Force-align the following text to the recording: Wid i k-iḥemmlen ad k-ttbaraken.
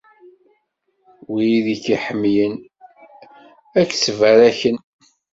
Wid 1.31 1.65
i 1.75 1.77
k-iḥemmlen 1.83 2.53
ad 3.79 3.85
k-ttbaraken. 3.89 4.77